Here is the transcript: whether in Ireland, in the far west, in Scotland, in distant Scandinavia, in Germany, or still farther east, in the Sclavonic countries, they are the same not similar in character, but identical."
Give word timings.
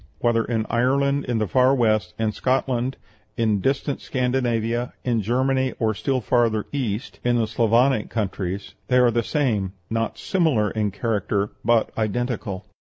whether 0.17 0.43
in 0.45 0.65
Ireland, 0.67 1.25
in 1.25 1.37
the 1.37 1.47
far 1.47 1.75
west, 1.75 2.15
in 2.17 2.31
Scotland, 2.31 2.97
in 3.37 3.61
distant 3.61 4.01
Scandinavia, 4.01 4.93
in 5.03 5.21
Germany, 5.21 5.75
or 5.77 5.93
still 5.93 6.21
farther 6.21 6.65
east, 6.71 7.19
in 7.23 7.37
the 7.37 7.45
Sclavonic 7.45 8.09
countries, 8.09 8.73
they 8.87 8.97
are 8.97 9.11
the 9.11 9.21
same 9.21 9.73
not 9.91 10.17
similar 10.17 10.71
in 10.71 10.89
character, 10.89 11.51
but 11.63 11.91
identical." 11.99 12.65